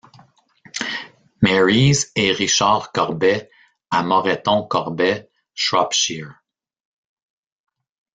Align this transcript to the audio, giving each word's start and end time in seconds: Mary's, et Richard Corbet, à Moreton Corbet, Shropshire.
Mary's, 1.43 2.11
et 2.15 2.31
Richard 2.39 2.91
Corbet, 2.91 3.51
à 3.91 4.01
Moreton 4.01 4.65
Corbet, 4.67 5.29
Shropshire. 5.53 6.41